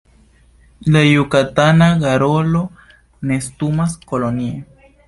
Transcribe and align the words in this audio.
La 0.95 1.03
Jukatana 1.07 1.91
garolo 2.07 2.65
nestumas 3.33 3.99
kolonie. 4.13 4.53